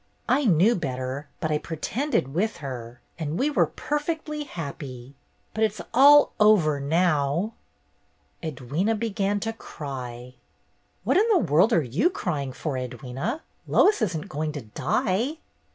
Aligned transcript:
I 0.27 0.45
knew 0.45 0.73
better, 0.73 1.29
but 1.39 1.51
I 1.51 1.59
pretended 1.59 2.33
with 2.33 2.57
her, 2.57 3.01
and 3.19 3.37
we 3.37 3.51
were 3.51 3.67
perfectly 3.67 4.45
happy. 4.45 5.13
But 5.53 5.63
it's 5.63 5.79
all 5.93 6.33
over 6.39 6.79
now!" 6.79 7.53
Edwyna 8.41 8.97
began 8.97 9.39
to 9.41 9.53
cry. 9.53 10.33
"What 11.03 11.17
in 11.17 11.29
the 11.29 11.37
world 11.37 11.71
are 11.71 11.83
you 11.83 12.09
crying 12.09 12.51
for, 12.51 12.73
Edwyna? 12.79 13.41
Lois 13.67 14.01
isn't 14.01 14.27
going 14.27 14.53
to 14.53 14.61
die!" 14.63 15.37